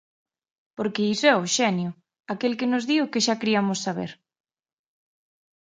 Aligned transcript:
Porque 0.77 1.05
iso 1.13 1.25
é 1.33 1.35
o 1.43 1.49
xenio: 1.57 1.91
aquel 2.33 2.53
que 2.59 2.69
nos 2.71 2.83
di 2.89 2.97
o 3.05 3.09
que 3.11 3.23
xa 3.25 3.35
criamos 3.43 3.79
saber. 3.85 4.11